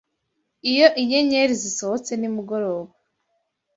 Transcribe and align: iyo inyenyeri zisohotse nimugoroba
iyo 0.71 0.87
inyenyeri 1.01 1.53
zisohotse 1.63 2.11
nimugoroba 2.17 2.91